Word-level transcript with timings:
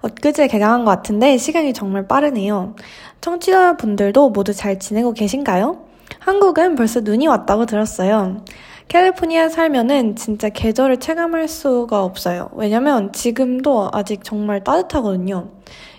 엊그제 0.00 0.48
개강한 0.48 0.86
것 0.86 0.90
같은데 0.90 1.36
시간이 1.36 1.74
정말 1.74 2.08
빠르네요. 2.08 2.74
청취자분들도 3.20 4.30
모두 4.30 4.54
잘 4.54 4.78
지내고 4.78 5.12
계신가요? 5.12 5.84
한국은 6.18 6.76
벌써 6.76 7.00
눈이 7.00 7.26
왔다고 7.26 7.66
들었어요. 7.66 8.42
캘리포니아 8.88 9.50
살면은 9.50 10.16
진짜 10.16 10.48
계절을 10.48 10.98
체감할 10.98 11.46
수가 11.46 12.02
없어요. 12.02 12.48
왜냐면 12.54 13.12
지금도 13.12 13.90
아직 13.92 14.24
정말 14.24 14.64
따뜻하거든요. 14.64 15.50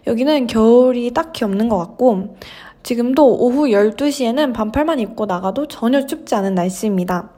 여기는 0.08 0.48
겨울이 0.48 1.12
딱히 1.12 1.46
없는 1.46 1.70
것 1.70 1.78
같고, 1.78 2.36
지금도 2.82 3.28
오후 3.28 3.68
12시에는 3.68 4.54
반팔만 4.54 5.00
입고 5.00 5.28
나가도 5.28 5.68
전혀 5.68 6.06
춥지 6.06 6.34
않은 6.36 6.56
날씨입니다. 6.56 7.30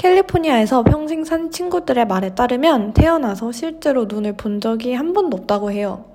캘리포니아에서 0.00 0.82
평생 0.82 1.24
산 1.24 1.50
친구들의 1.50 2.06
말에 2.06 2.34
따르면 2.34 2.94
태어나서 2.94 3.52
실제로 3.52 4.06
눈을 4.06 4.34
본 4.34 4.58
적이 4.58 4.94
한 4.94 5.12
번도 5.12 5.36
없다고 5.36 5.72
해요. 5.72 6.06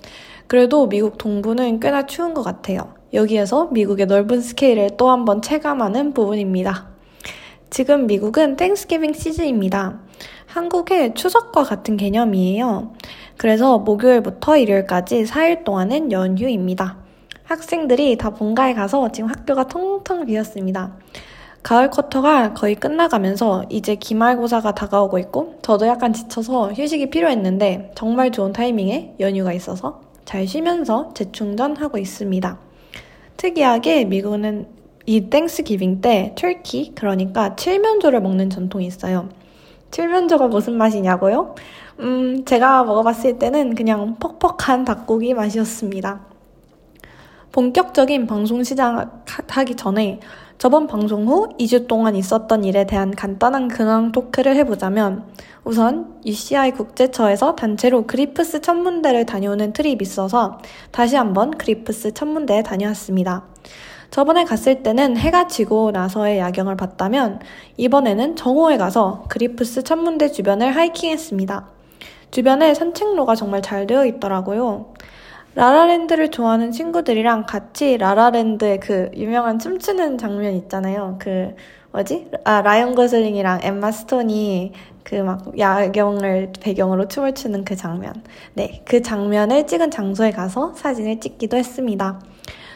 그래도 0.47 0.89
미국 0.89 1.19
동부는 1.19 1.79
꽤나 1.79 2.07
추운 2.07 2.33
것 2.33 2.41
같아요. 2.41 2.95
여기에서 3.13 3.67
미국의 3.71 4.07
넓은 4.07 4.41
스케일을 4.41 4.97
또 4.97 5.09
한 5.11 5.23
번 5.23 5.43
체감하는 5.43 6.13
부분입니다. 6.15 6.87
지금 7.69 8.07
미국은 8.07 8.55
Thanksgiving 8.55 9.13
시즌입니다. 9.13 9.99
한국의 10.47 11.13
추석과 11.13 11.61
같은 11.61 11.95
개념이에요. 11.95 12.91
그래서 13.37 13.77
목요일부터 13.77 14.57
일요일까지 14.57 15.25
4일 15.25 15.63
동안은 15.63 16.11
연휴입니다. 16.11 16.97
학생들이 17.43 18.17
다 18.17 18.31
본가에 18.31 18.73
가서 18.73 19.11
지금 19.11 19.29
학교가 19.29 19.67
텅텅 19.67 20.25
비었습니다. 20.25 20.97
가을 21.65 21.89
쿼터가 21.89 22.53
거의 22.53 22.75
끝나가면서 22.75 23.65
이제 23.69 23.95
기말고사가 23.95 24.75
다가오고 24.75 25.17
있고 25.17 25.57
저도 25.63 25.87
약간 25.87 26.13
지쳐서 26.13 26.73
휴식이 26.73 27.09
필요했는데 27.09 27.93
정말 27.95 28.31
좋은 28.31 28.53
타이밍에 28.53 29.15
연휴가 29.19 29.51
있어서 29.51 30.01
잘 30.25 30.45
쉬면서 30.45 31.09
재충전하고 31.15 31.97
있습니다. 31.97 32.59
특이하게 33.37 34.05
미국은 34.05 34.67
이 35.07 35.21
Thanksgiving 35.21 36.01
때 36.01 36.35
터키 36.37 36.93
그러니까 36.93 37.55
칠면조를 37.55 38.21
먹는 38.21 38.51
전통이 38.51 38.85
있어요. 38.85 39.29
칠면조가 39.89 40.49
무슨 40.49 40.77
맛이냐고요? 40.77 41.55
음, 42.01 42.45
제가 42.45 42.83
먹어봤을 42.83 43.39
때는 43.39 43.73
그냥 43.73 44.17
퍽퍽한 44.19 44.85
닭고기 44.85 45.33
맛이었습니다. 45.33 46.27
본격적인 47.51 48.27
방송 48.27 48.63
시작하기 48.63 49.75
전에 49.75 50.19
저번 50.57 50.87
방송 50.87 51.27
후 51.27 51.49
2주 51.59 51.87
동안 51.87 52.15
있었던 52.15 52.63
일에 52.63 52.85
대한 52.85 53.11
간단한 53.11 53.67
근황 53.67 54.13
토크를 54.13 54.55
해보자면 54.55 55.25
우선 55.65 56.15
UCI 56.25 56.71
국제처에서 56.71 57.55
단체로 57.55 58.07
그리프스 58.07 58.61
천문대를 58.61 59.25
다녀오는 59.25 59.73
트립이 59.73 59.97
있어서 60.01 60.59
다시 60.91 61.17
한번 61.17 61.51
그리프스 61.51 62.13
천문대에 62.13 62.63
다녀왔습니다. 62.63 63.43
저번에 64.11 64.45
갔을 64.45 64.81
때는 64.81 65.17
해가 65.17 65.47
지고 65.47 65.91
나서의 65.91 66.39
야경을 66.39 66.77
봤다면 66.77 67.41
이번에는 67.75 68.37
정오에 68.37 68.77
가서 68.77 69.25
그리프스 69.27 69.83
천문대 69.83 70.31
주변을 70.31 70.73
하이킹했습니다. 70.73 71.67
주변에 72.31 72.73
산책로가 72.73 73.35
정말 73.35 73.61
잘 73.61 73.87
되어 73.87 74.05
있더라고요. 74.05 74.94
라라랜드를 75.55 76.31
좋아하는 76.31 76.71
친구들이랑 76.71 77.45
같이 77.45 77.97
라라랜드의 77.97 78.79
그 78.79 79.09
유명한 79.15 79.57
춤추는 79.59 80.17
장면 80.17 80.53
있잖아요. 80.55 81.17
그 81.19 81.55
뭐지? 81.91 82.29
아 82.43 82.61
라이언 82.61 82.93
거슬링이랑 82.95 83.61
엠마 83.63 83.91
스톤이 83.91 84.73
그 85.03 85.15
막 85.23 85.57
야경을 85.57 86.53
배경으로 86.59 87.07
춤을 87.07 87.35
추는 87.35 87.63
그 87.63 87.75
장면. 87.75 88.13
네, 88.53 88.81
그 88.85 89.01
장면을 89.01 89.65
찍은 89.67 89.91
장소에 89.91 90.31
가서 90.31 90.73
사진을 90.75 91.19
찍기도 91.19 91.57
했습니다. 91.57 92.19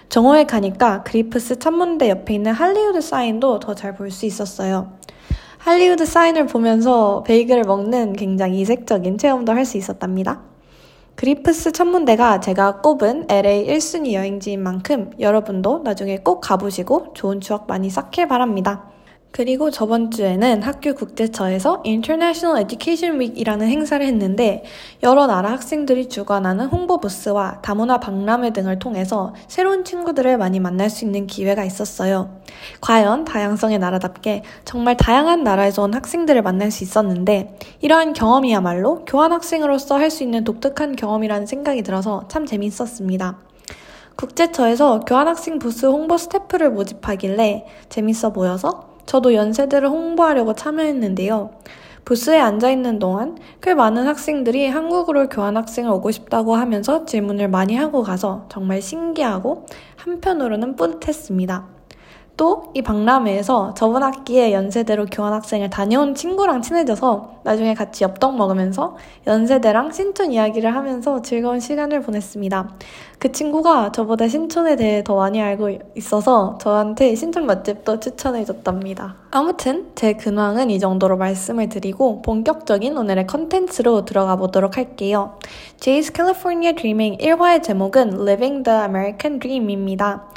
정오에 0.09 0.45
가니까 0.45 1.03
그리프스 1.03 1.59
천문대 1.59 2.09
옆에 2.09 2.35
있는 2.35 2.51
할리우드 2.53 3.01
사인도 3.01 3.59
더 3.59 3.73
잘 3.75 3.95
볼 3.95 4.12
수 4.12 4.25
있었어요. 4.25 4.94
할리우드 5.57 6.06
사인을 6.06 6.45
보면서 6.47 7.23
베이글을 7.23 7.63
먹는 7.63 8.13
굉장히 8.13 8.62
이색적인 8.62 9.18
체험도 9.18 9.51
할 9.51 9.66
수 9.66 9.78
있었답니다. 9.78 10.41
그리프스 11.19 11.74
천문대가 11.74 12.40
제가 12.40 12.80
꼽은 12.80 13.25
LA 13.30 13.68
1순위 13.68 14.13
여행지인 14.13 14.63
만큼 14.63 15.12
여러분도 15.19 15.80
나중에 15.84 16.19
꼭 16.19 16.40
가보시고 16.40 17.12
좋은 17.13 17.41
추억 17.41 17.68
많이 17.68 17.90
쌓길 17.90 18.30
바랍니다. 18.30 18.90
그리고 19.31 19.69
저번 19.69 20.09
주에는 20.09 20.63
학교 20.63 20.94
국제처에서 20.94 21.84
International 21.85 22.62
Education 22.63 23.19
Week이라는 23.22 23.67
행사를 23.67 24.03
했는데 24.06 24.63
여러 25.03 25.28
나라 25.28 25.51
학생들이 25.51 26.09
주관하는 26.09 26.66
홍보 26.66 27.00
부스와 27.00 27.59
다문화 27.62 28.00
박람회 28.00 28.51
등을 28.51 28.79
통해서 28.79 29.34
새로운 29.47 29.85
친구들을 29.85 30.38
많이 30.38 30.59
만날 30.59 30.89
수 30.89 31.06
있는 31.06 31.28
기회가 31.28 31.63
있었어요. 31.63 32.41
과연 32.81 33.23
다양성의 33.23 33.78
나라답게 33.79 34.44
정말 34.66 34.97
다양한 34.97 35.44
나라에서 35.44 35.84
온 35.84 35.94
학생들을 35.94 36.41
만날 36.41 36.72
수 36.72 36.84
있었는데 36.84 37.57
이러한 37.81 38.13
경험이야말로 38.13 39.06
교환학생으로서 39.06 39.97
할 39.97 40.09
수 40.09 40.23
있는 40.23 40.44
독특한 40.44 40.95
경험이라는 40.95 41.45
생각이 41.45 41.84
들어서 41.84 42.28
참 42.29 42.47
재밌었습니다. 42.47 43.38
국제처에서 44.15 45.01
교환학생 45.01 45.59
부스 45.59 45.86
홍보 45.86 46.18
스태프를 46.18 46.71
모집하길래 46.71 47.65
재밌어 47.89 48.33
보여서 48.33 48.88
저도 49.09 49.33
연세대를 49.33 49.89
홍보하려고 49.89 50.53
참여했는데요. 50.53 51.50
부스에 52.06 52.39
앉아있는 52.39 53.00
동안 53.00 53.39
꽤 53.59 53.73
많은 53.73 54.06
학생들이 54.06 54.67
한국으로 54.67 55.29
교환학생을 55.29 55.89
오고 55.89 56.11
싶다고 56.11 56.56
하면서 56.56 57.06
질문을 57.06 57.47
많이 57.47 57.75
하고 57.75 58.03
가서 58.03 58.45
정말 58.50 58.83
신기하고 58.83 59.65
한편으로는 59.95 60.75
뿌듯했습니다. 60.75 61.79
또 62.39 62.69
이 62.75 62.83
박람회에서 62.83 63.74
저번 63.75 64.03
학기에 64.03 64.53
연세대로 64.53 65.07
교환학생을 65.07 65.71
다녀온 65.71 66.13
친구랑 66.13 66.62
친해져서 66.62 67.39
나중에 67.44 67.74
같이 67.74 68.03
엽떡 68.03 68.38
먹으면서 68.38 68.95
연세대랑 69.25 69.91
신촌 69.91 70.31
이야기를 70.31 70.75
하면서 70.75 71.21
즐거운 71.24 71.59
시간을 71.59 72.01
보냈습니다. 72.01 72.69
그 73.18 73.31
친구가 73.31 73.91
저보다 73.91 74.27
신촌에 74.27 74.75
대해 74.75 75.03
더 75.03 75.15
많이 75.15 75.41
알고 75.41 75.80
있어서 75.95 76.57
저한테 76.62 77.15
신촌 77.15 77.47
맛집도 77.47 78.00
추천해줬답니다. 78.00 79.15
아무튼 79.31 79.88
제 79.95 80.13
근황은 80.13 80.69
이 80.69 80.80
정도로 80.80 81.18
말씀을 81.18 81.69
드리고 81.69 82.21
본격적인 82.21 82.97
오늘의 82.97 83.27
컨텐츠로 83.27 84.06
들어가 84.06 84.35
보도록 84.35 84.77
할게요. 84.77 85.38
Jay's 85.80 86.15
California 86.15 86.74
Dreaming 86.74 87.18
1화의 87.21 87.63
제목은 87.63 88.21
Living 88.21 88.63
the 88.63 88.80
American 88.80 89.39
Dream입니다. 89.39 90.27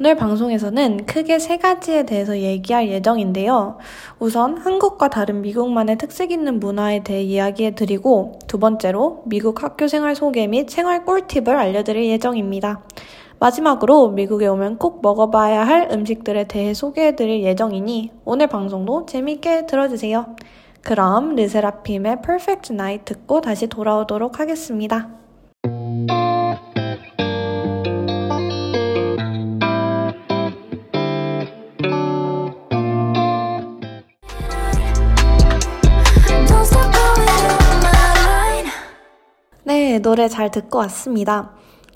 오늘 0.00 0.14
방송에서는 0.14 1.06
크게 1.06 1.40
세 1.40 1.56
가지에 1.56 2.04
대해서 2.04 2.38
얘기할 2.38 2.88
예정인데요. 2.88 3.78
우선 4.20 4.56
한국과 4.56 5.08
다른 5.08 5.42
미국만의 5.42 5.98
특색 5.98 6.30
있는 6.30 6.60
문화에 6.60 7.02
대해 7.02 7.20
이야기해 7.24 7.74
드리고 7.74 8.38
두 8.46 8.60
번째로 8.60 9.24
미국 9.26 9.64
학교 9.64 9.88
생활 9.88 10.14
소개 10.14 10.46
및 10.46 10.70
생활 10.70 11.04
꿀팁을 11.04 11.48
알려드릴 11.48 12.04
예정입니다. 12.10 12.84
마지막으로 13.40 14.10
미국에 14.10 14.46
오면 14.46 14.78
꼭 14.78 15.02
먹어봐야 15.02 15.66
할 15.66 15.88
음식들에 15.90 16.44
대해 16.44 16.74
소개해 16.74 17.16
드릴 17.16 17.42
예정이니 17.42 18.12
오늘 18.24 18.46
방송도 18.46 19.06
재밌게 19.06 19.66
들어주세요. 19.66 20.36
그럼 20.82 21.34
르세라핌의 21.34 22.22
Perfect 22.22 22.72
Night 22.72 23.04
듣고 23.04 23.40
다시 23.40 23.66
돌아오도록 23.66 24.38
하겠습니다. 24.38 25.08
네, 39.98 40.02
노래 40.02 40.28
잘 40.28 40.52
듣고 40.52 40.78
왔습니다. 40.78 41.50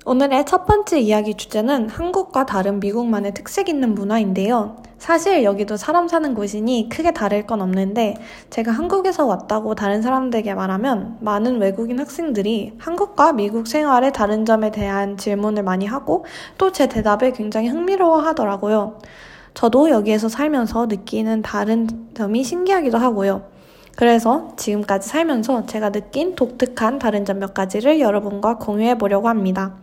오늘의 0.05 0.45
첫 0.45 0.67
번째 0.67 0.99
이야기 0.99 1.35
주제는 1.35 1.89
한국과 1.89 2.47
다른 2.47 2.81
미국만의 2.81 3.33
특색 3.33 3.69
있는 3.69 3.95
문화인데요. 3.95 4.75
사실 4.99 5.45
여기도 5.45 5.77
사람 5.77 6.09
사는 6.09 6.35
곳이니 6.35 6.89
크게 6.89 7.13
다를 7.13 7.47
건 7.47 7.61
없는데 7.63 8.17
제가 8.51 8.73
한국에서 8.73 9.25
왔다고 9.27 9.77
다른 9.77 10.03
사람들에게 10.03 10.53
말하면 10.53 11.19
많은 11.21 11.61
외국인 11.61 12.01
학생들이 12.01 12.73
한국과 12.79 13.35
미국 13.35 13.69
생활의 13.69 14.13
다른 14.13 14.45
점에 14.45 14.73
대한 14.73 15.17
질문을 15.17 15.63
많이 15.63 15.87
하고 15.87 16.25
또 16.59 16.73
제 16.73 16.89
대답에 16.89 17.31
굉장히 17.31 17.69
흥미로워 17.69 18.19
하더라고요. 18.19 18.99
저도 19.55 19.91
여기에서 19.91 20.29
살면서 20.29 20.87
느끼는 20.87 21.43
다른 21.43 21.87
점이 22.15 22.43
신기하기도 22.43 22.99
하고요. 22.99 23.52
그래서 23.97 24.53
지금까지 24.57 25.09
살면서 25.09 25.67
제가 25.67 25.91
느낀 25.91 26.35
독특한 26.35 26.99
다른 26.99 27.25
점 27.25 27.39
몇 27.39 27.55
가지를 27.55 28.01
여러분과 28.01 28.59
공유해 28.59 28.97
보려고 28.97 29.29
합니다. 29.29 29.75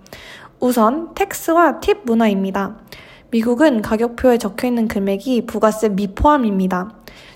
우선 0.59 1.13
텍스와 1.15 1.79
팁 1.79 1.99
문화입니다. 2.05 2.77
미국은 3.31 3.81
가격표에 3.81 4.37
적혀 4.37 4.67
있는 4.67 4.87
금액이 4.87 5.45
부가세 5.45 5.89
미포함입니다. 5.89 6.91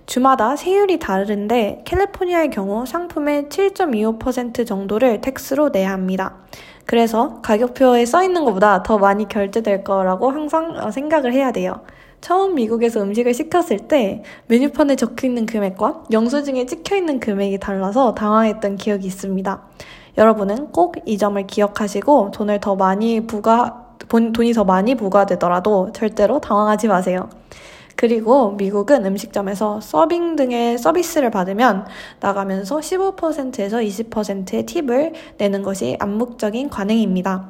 주마다 0.06 0.56
세율이 0.56 1.00
다른데 1.00 1.84
캘리포니아의 1.86 2.50
경우 2.50 2.86
상품의 2.86 3.44
7.25% 3.44 4.66
정도를 4.66 5.22
텍스로 5.22 5.70
내야 5.70 5.92
합니다. 5.92 6.36
그래서 6.86 7.40
가격표에 7.42 8.06
써 8.06 8.24
있는 8.24 8.44
것보다 8.44 8.84
더 8.84 8.98
많이 8.98 9.28
결제될 9.28 9.84
거라고 9.84 10.32
항상 10.32 10.92
생각을 10.92 11.34
해야 11.34 11.52
돼요. 11.52 11.82
처음 12.24 12.56
미국에서 12.56 13.02
음식을 13.02 13.34
시켰을 13.34 13.80
때 13.90 14.24
메뉴판에 14.48 14.96
적혀 14.96 15.28
있는 15.28 15.46
금액과 15.46 16.06
영수증에 16.10 16.66
찍혀 16.66 16.96
있는 16.96 17.20
금액이 17.20 17.60
달라서 17.60 18.14
당황했던 18.14 18.78
기억이 18.78 19.06
있습니다. 19.06 19.62
여러분은 20.18 20.72
꼭 20.72 20.96
이 21.06 21.18
점을 21.18 21.46
기억하시고 21.46 22.32
돈을 22.32 22.62
더 22.62 22.78
많이 22.78 23.28
부가, 23.28 23.98
돈이 24.08 24.54
더 24.54 24.64
많이 24.64 24.96
부과되더라도 24.96 25.92
절대로 25.92 26.40
당황하지 26.40 26.88
마세요. 26.88 27.28
그리고 27.98 28.52
미국은 28.52 29.06
음식점에서 29.06 29.82
서빙 29.82 30.38
등의 30.38 30.78
서비스를 30.78 31.30
받으면 31.30 31.86
나가면서 32.22 32.78
15%에서 32.78 33.80
20%의 33.80 34.66
팁을 34.66 35.12
내는 35.38 35.62
것이 35.62 35.98
암묵적인 36.00 36.70
관행입니다. 36.70 37.50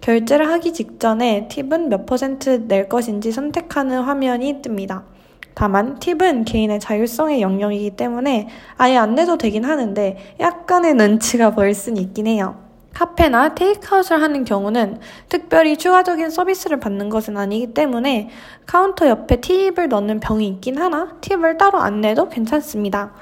결제를 0.00 0.48
하기 0.48 0.72
직전에 0.72 1.48
팁은 1.48 1.88
몇 1.88 2.06
퍼센트 2.06 2.64
낼 2.68 2.88
것인지 2.88 3.32
선택하는 3.32 4.00
화면이 4.02 4.62
뜹니다. 4.62 5.02
다만 5.54 5.98
팁은 5.98 6.44
개인의 6.44 6.78
자율성의 6.78 7.42
영역이기 7.42 7.90
때문에 7.90 8.48
아예 8.76 8.96
안 8.96 9.16
내도 9.16 9.36
되긴 9.36 9.64
하는데 9.64 10.16
약간의 10.38 10.94
눈치가 10.94 11.50
보일 11.50 11.74
수는 11.74 12.00
있긴 12.00 12.28
해요. 12.28 12.56
카페나 12.94 13.54
테이크아웃을 13.54 14.20
하는 14.20 14.44
경우는 14.44 14.98
특별히 15.28 15.76
추가적인 15.76 16.30
서비스를 16.30 16.80
받는 16.80 17.10
것은 17.10 17.36
아니기 17.36 17.74
때문에 17.74 18.28
카운터 18.66 19.08
옆에 19.08 19.40
팁을 19.40 19.88
넣는 19.88 20.20
병이 20.20 20.46
있긴 20.48 20.78
하나 20.78 21.16
팁을 21.20 21.58
따로 21.58 21.78
안 21.78 22.00
내도 22.00 22.28
괜찮습니다. 22.28 23.12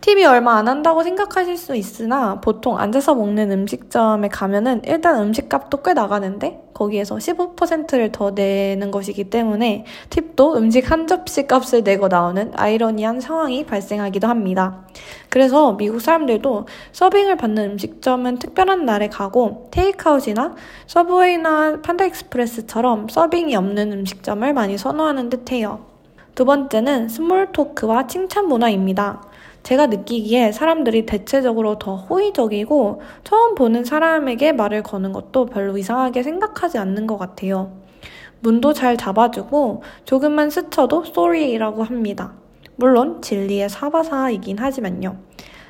팁이 0.00 0.24
얼마 0.24 0.56
안 0.56 0.68
한다고 0.68 1.02
생각하실 1.02 1.56
수 1.56 1.74
있으나 1.74 2.40
보통 2.40 2.78
앉아서 2.78 3.14
먹는 3.14 3.50
음식점에 3.50 4.28
가면은 4.28 4.82
일단 4.84 5.20
음식값도 5.20 5.82
꽤 5.82 5.94
나가는데 5.94 6.60
거기에서 6.74 7.16
15%를 7.16 8.12
더 8.12 8.30
내는 8.30 8.90
것이기 8.90 9.30
때문에 9.30 9.84
팁도 10.10 10.56
음식 10.58 10.90
한 10.90 11.06
접시 11.06 11.46
값을 11.46 11.82
내고 11.82 12.08
나오는 12.08 12.52
아이러니한 12.54 13.20
상황이 13.20 13.64
발생하기도 13.64 14.28
합니다. 14.28 14.86
그래서 15.30 15.72
미국 15.76 16.00
사람들도 16.00 16.66
서빙을 16.92 17.36
받는 17.36 17.70
음식점은 17.72 18.38
특별한 18.38 18.84
날에 18.84 19.08
가고 19.08 19.68
테이크아웃이나 19.72 20.54
서브웨이나 20.86 21.80
판다익스프레스처럼 21.80 23.08
서빙이 23.08 23.56
없는 23.56 23.92
음식점을 23.92 24.52
많이 24.52 24.78
선호하는 24.78 25.30
듯해요. 25.30 25.80
두 26.34 26.44
번째는 26.44 27.08
small 27.08 27.52
talk와 27.52 28.06
칭찬 28.06 28.46
문화입니다. 28.46 29.22
제가 29.66 29.88
느끼기에 29.88 30.52
사람들이 30.52 31.06
대체적으로 31.06 31.76
더 31.76 31.96
호의적이고 31.96 33.02
처음 33.24 33.56
보는 33.56 33.82
사람에게 33.84 34.52
말을 34.52 34.84
거는 34.84 35.12
것도 35.12 35.46
별로 35.46 35.76
이상하게 35.76 36.22
생각하지 36.22 36.78
않는 36.78 37.08
것 37.08 37.18
같아요. 37.18 37.72
문도 38.38 38.74
잘 38.74 38.96
잡아주고 38.96 39.82
조금만 40.04 40.50
스쳐도 40.50 41.06
sorry라고 41.08 41.82
합니다. 41.82 42.34
물론 42.76 43.20
진리의 43.20 43.68
사바사이긴 43.68 44.58
하지만요. 44.58 45.25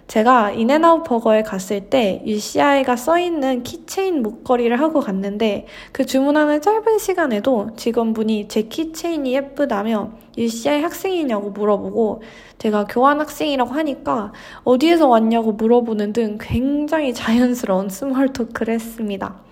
제가 0.08 0.53
In-N-Out 0.52 1.02
버거에 1.03 1.43
갔을 1.43 1.91
때 1.91 2.23
UCI가 2.25 2.94
써있는 2.94 3.64
keychain 3.64 4.23
목걸이를 4.23 4.79
하고 4.81 5.00
갔는데 5.00 5.67
그 5.91 6.06
주문하는 6.06 6.61
짧은 6.61 6.99
시간에도 6.99 7.70
직원분이 7.76 8.47
제 8.49 8.62
keychain이 8.62 9.34
예쁘다며 9.35 10.12
UCI 10.38 10.82
학생이냐고 10.82 11.50
물어보고 11.50 12.23
제가 12.58 12.85
교환 12.85 13.20
학생이라고 13.20 13.73
하니까 13.73 14.32
어디에서 14.62 15.08
왔냐고 15.08 15.53
물어보는 15.53 16.12
등 16.12 16.38
굉장히 16.41 17.12
자연스러운 17.12 17.88
small 17.88 18.32
talk를 18.32 18.75
했습니다. 18.75 19.45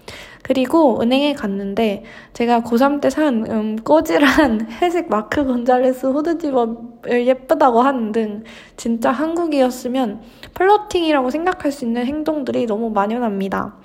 그리고 0.45 1.01
은행에 1.01 1.33
갔는데 1.33 2.05
제가 2.35 2.61
고3 2.61 3.01
때 3.01 3.09
산 3.11 3.51
음, 3.51 3.77
꼬질한 3.77 4.69
회색 4.83 5.09
Mark 5.09 5.45
Gonzales 5.45 6.07
후드 6.07 6.37
zip-up을 6.39 7.27
예쁘다고 7.27 7.81
하는 7.81 8.13
등 8.13 8.45
진짜 8.77 9.11
한국이었으면 9.11 10.21
플러팅이라고 10.53 11.31
생각할 11.31 11.73
수 11.73 11.87
있는 11.87 12.05
행동들이 12.05 12.67
너무 12.67 12.91
만연합니다. 12.91 13.77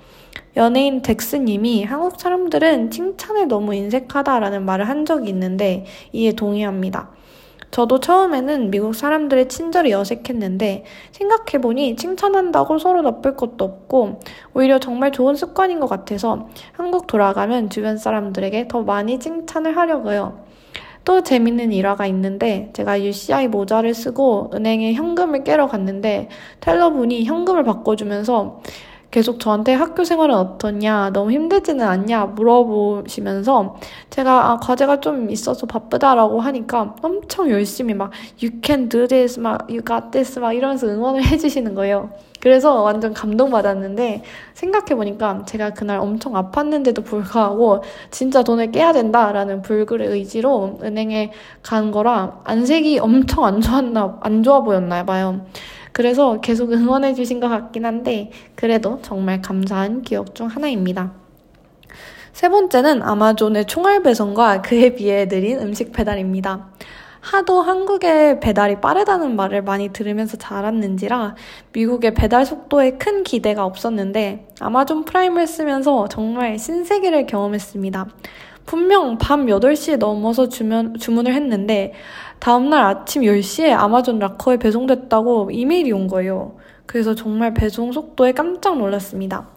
연예인 0.56 1.00
덱스님이 1.00 1.84
한국 1.84 2.20
사람들은 2.20 2.90
칭찬에 2.90 3.46
너무 3.46 3.74
인색하다라는 3.74 4.64
말을 4.64 4.88
한 4.88 5.06
적이 5.06 5.30
있는데 5.30 5.86
이에 6.12 6.32
동의합니다. 6.32 7.10
저도 7.70 8.00
처음에는 8.00 8.70
미국 8.70 8.94
사람들의 8.94 9.48
친절이 9.48 9.92
어색했는데 9.92 10.84
생각해보니 11.12 11.96
칭찬한다고 11.96 12.78
서로 12.78 13.02
나쁠 13.02 13.36
것도 13.36 13.64
없고 13.64 14.20
오히려 14.54 14.78
정말 14.80 15.12
좋은 15.12 15.36
습관인 15.36 15.78
것 15.78 15.88
같아서 15.88 16.48
한국 16.72 17.06
돌아가면 17.06 17.70
주변 17.70 17.96
사람들에게 17.96 18.68
더 18.68 18.82
많이 18.82 19.18
칭찬을 19.18 19.76
하려고요. 19.76 20.50
또 21.04 21.22
재밌는 21.22 21.72
일화가 21.72 22.06
있는데 22.06 22.70
제가 22.74 23.02
UCI 23.02 23.48
모자를 23.48 23.94
쓰고 23.94 24.50
은행에 24.54 24.92
현금을 24.92 25.44
깨러 25.44 25.66
갔는데 25.66 26.28
텔러분이 26.60 27.24
현금을 27.24 27.64
바꿔주면서 27.64 28.60
계속 29.10 29.40
저한테 29.40 29.74
학교 29.74 30.04
생활은 30.04 30.34
어떠냐, 30.34 31.10
너무 31.12 31.32
힘들지는 31.32 31.84
않냐 31.86 32.26
물어보시면서 32.26 33.76
제가 34.08 34.50
아, 34.52 34.56
과제가 34.58 35.00
좀 35.00 35.30
있어서 35.30 35.66
바쁘다라고 35.66 36.40
하니까 36.40 36.94
엄청 37.02 37.50
열심히 37.50 37.92
막 37.94 38.12
you 38.40 38.60
can 38.62 38.88
do 38.88 39.08
this, 39.08 39.40
막 39.40 39.62
you 39.68 39.82
got 39.82 40.12
this 40.12 40.38
막 40.38 40.52
이러면서 40.52 40.86
응원을 40.86 41.24
해주시는 41.26 41.74
거예요. 41.74 42.10
그래서 42.38 42.82
완전 42.82 43.12
감동받았는데 43.12 44.22
생각해보니까 44.54 45.42
제가 45.44 45.70
그날 45.70 45.98
엄청 45.98 46.32
아팠는데도 46.34 47.04
불구하고 47.04 47.82
진짜 48.10 48.42
돈을 48.42 48.70
깨야 48.70 48.92
된다라는 48.92 49.60
불굴의 49.62 50.08
의지로 50.08 50.78
은행에 50.82 51.32
간 51.62 51.90
거라 51.90 52.40
안색이 52.44 53.00
엄청 53.00 53.44
안 53.44 53.60
좋았나, 53.60 54.18
안 54.22 54.42
좋아 54.42 54.62
보였나 54.62 55.04
봐요. 55.04 55.40
그래서 55.92 56.40
계속 56.40 56.72
응원해 56.72 57.14
주신 57.14 57.40
것 57.40 57.48
같긴 57.48 57.84
한데 57.84 58.30
그래도 58.54 59.00
정말 59.02 59.40
감사한 59.42 60.02
기억 60.02 60.34
중 60.34 60.46
하나입니다. 60.46 61.12
세 62.32 62.48
번째는 62.48 63.02
Amazon의 63.02 63.66
총알 63.66 64.02
배송과 64.02 64.62
그에 64.62 64.94
비해 64.94 65.26
느린 65.28 65.58
음식 65.60 65.92
배달입니다. 65.92 66.68
하도 67.20 67.60
한국의 67.60 68.40
배달이 68.40 68.80
빠르다는 68.80 69.36
말을 69.36 69.62
많이 69.62 69.90
들으면서 69.90 70.38
자랐는지라 70.38 71.34
미국의 71.72 72.14
배달 72.14 72.46
속도에 72.46 72.92
큰 72.92 73.24
기대가 73.24 73.66
없었는데 73.66 74.48
Amazon 74.58 75.04
Prime을 75.04 75.46
쓰면서 75.46 76.08
정말 76.08 76.58
신세계를 76.58 77.26
경험했습니다. 77.26 78.08
분명 78.70 79.18
밤 79.18 79.46
8시에 79.46 79.96
넘어서 79.96 80.48
주문, 80.48 80.94
주문을 80.96 81.34
했는데 81.34 81.92
다음날 82.38 82.84
아침 82.84 83.22
10시에 83.22 83.72
아마존 83.72 84.20
락커에 84.20 84.58
배송됐다고 84.58 85.50
이메일이 85.50 85.90
온 85.90 86.06
거예요. 86.06 86.54
그래서 86.86 87.16
정말 87.16 87.52
배송 87.52 87.90
속도에 87.90 88.30
깜짝 88.30 88.78
놀랐습니다. 88.78 89.48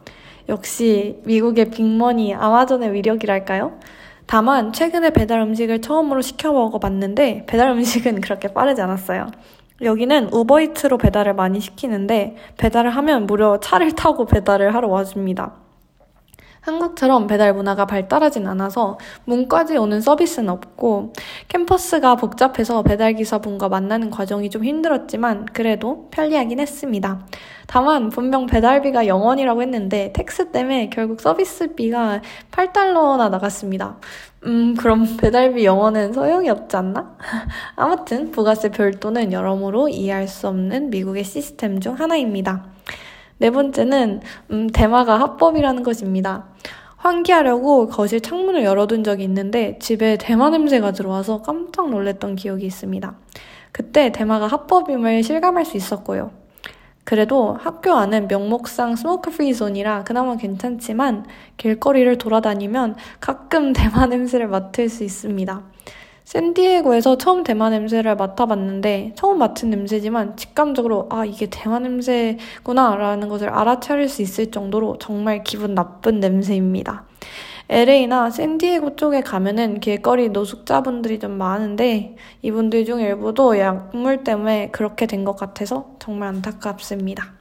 역시 0.48 1.20
미국의 1.26 1.70
빅머니 1.70 2.34
아마존의 2.34 2.92
위력이랄까요? 2.92 3.78
다만 4.26 4.72
최근에 4.72 5.10
배달 5.10 5.38
음식을 5.42 5.80
처음으로 5.80 6.20
시켜 6.20 6.52
먹어봤는데 6.52 7.44
배달 7.46 7.68
음식은 7.68 8.20
그렇게 8.20 8.48
빠르지 8.48 8.82
않았어요. 8.82 9.30
여기는 9.80 10.30
우버이트로 10.32 10.98
배달을 10.98 11.34
많이 11.34 11.60
시키는데 11.60 12.34
배달을 12.56 12.90
하면 12.90 13.26
무려 13.26 13.60
차를 13.60 13.92
타고 13.92 14.26
배달을 14.26 14.74
하러 14.74 14.88
와줍니다. 14.88 15.63
한국처럼 16.64 17.26
배달 17.26 17.52
문화가 17.52 17.84
발달하진 17.84 18.46
않아서 18.46 18.98
문까지 19.26 19.76
오는 19.76 20.00
서비스는 20.00 20.48
없고 20.48 21.12
캠퍼스가 21.48 22.16
복잡해서 22.16 22.82
배달기사분과 22.82 23.68
만나는 23.68 24.10
과정이 24.10 24.48
좀 24.48 24.64
힘들었지만 24.64 25.46
그래도 25.52 26.08
편리하긴 26.10 26.60
했습니다. 26.60 27.26
다만 27.66 28.08
분명 28.08 28.46
배달비가 28.46 29.04
0원이라고 29.04 29.60
했는데 29.60 30.12
tax 30.14 30.52
때문에 30.52 30.88
결국 30.88 31.20
서비스비가 31.20 32.22
8달러나 32.50 33.30
나갔습니다. 33.30 33.98
음, 34.46 34.74
그럼 34.74 35.16
배달비 35.18 35.64
0원은 35.64 36.14
소용이 36.14 36.48
없지 36.48 36.76
않나? 36.76 37.16
아무튼 37.76 38.30
부가세 38.30 38.70
별도는 38.70 39.32
여러모로 39.32 39.88
이해할 39.88 40.28
수 40.28 40.48
없는 40.48 40.88
미국의 40.90 41.24
시스템 41.24 41.80
중 41.80 41.94
하나입니다. 41.94 42.73
네 43.38 43.50
번째는 43.50 44.20
음, 44.50 44.68
대마가 44.68 45.18
합법이라는 45.20 45.82
것입니다. 45.82 46.46
환기하려고 46.96 47.88
거실 47.88 48.20
창문을 48.20 48.64
열어둔 48.64 49.04
적이 49.04 49.24
있는데 49.24 49.78
집에 49.78 50.16
대마 50.16 50.50
냄새가 50.50 50.92
들어와서 50.92 51.42
깜짝 51.42 51.90
놀랐던 51.90 52.36
기억이 52.36 52.64
있습니다. 52.64 53.14
그때 53.72 54.10
대마가 54.12 54.46
합법임을 54.46 55.22
실감할 55.22 55.64
수 55.66 55.76
있었고요. 55.76 56.30
그래도 57.04 57.58
학교 57.60 57.92
안은 57.92 58.28
명목상 58.28 58.96
smoke 58.96 59.30
free 59.30 59.54
zone이라 59.54 60.04
그나마 60.04 60.36
괜찮지만 60.36 61.26
길거리를 61.58 62.16
돌아다니면 62.16 62.96
가끔 63.20 63.74
대마 63.74 64.06
냄새를 64.06 64.48
맡을 64.48 64.88
수 64.88 65.04
있습니다. 65.04 65.62
샌디에고에서 66.24 67.18
처음 67.18 67.44
대마 67.44 67.70
냄새를 67.70 68.16
맡아봤는데 68.16 69.12
처음 69.14 69.38
맡은 69.38 69.70
냄새지만 69.70 70.36
직감적으로 70.36 71.08
아 71.10 71.24
이게 71.24 71.46
대마 71.50 71.78
냄새구나 71.80 72.96
라는 72.96 73.28
것을 73.28 73.50
알아차릴 73.50 74.08
수 74.08 74.22
있을 74.22 74.50
정도로 74.50 74.96
정말 74.98 75.44
기분 75.44 75.74
나쁜 75.74 76.20
냄새입니다. 76.20 77.04
LA나 77.68 78.30
샌디에고 78.30 78.96
쪽에 78.96 79.20
가면은 79.22 79.80
길거리 79.80 80.28
노숙자분들이 80.28 81.18
좀 81.18 81.32
많은데 81.32 82.14
이분들 82.42 82.84
중 82.84 83.00
일부도 83.00 83.58
약물 83.58 84.22
때문에 84.24 84.68
그렇게 84.70 85.06
된 85.06 85.24
것 85.24 85.36
같아서 85.36 85.86
정말 85.98 86.28
안타깝습니다. 86.28 87.32